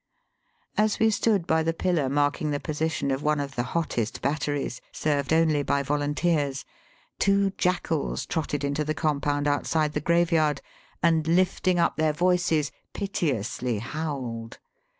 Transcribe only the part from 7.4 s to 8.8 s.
jackals trotted